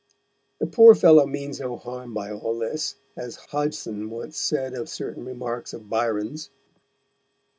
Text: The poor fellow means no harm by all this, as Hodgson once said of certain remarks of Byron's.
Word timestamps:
The 0.57 0.65
poor 0.65 0.95
fellow 0.95 1.27
means 1.27 1.59
no 1.59 1.77
harm 1.77 2.11
by 2.11 2.31
all 2.31 2.57
this, 2.57 2.95
as 3.15 3.35
Hodgson 3.35 4.09
once 4.09 4.35
said 4.35 4.73
of 4.73 4.89
certain 4.89 5.23
remarks 5.23 5.73
of 5.73 5.89
Byron's. 5.91 6.49